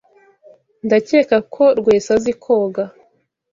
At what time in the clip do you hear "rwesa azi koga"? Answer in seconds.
1.77-2.83